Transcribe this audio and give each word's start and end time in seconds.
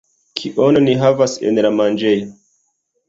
Kion 0.39 0.79
ni 0.87 0.95
havas 1.03 1.37
en 1.51 1.63
la 1.67 1.73
manĝejo 1.77 2.29